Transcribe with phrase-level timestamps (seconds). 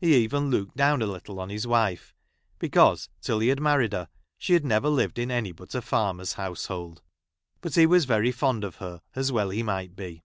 [0.00, 2.14] He even looked down a little on his wife;
[2.60, 4.08] because, till he had | married her,
[4.38, 7.02] she had never lived in any but a i farmer's household.
[7.62, 10.22] But he was very fond of jl her, as well he might be.